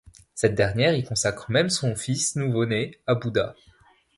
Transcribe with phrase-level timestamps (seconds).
[0.33, 3.53] Cette dernière y consacre même son fils nouveau né à Bouddha.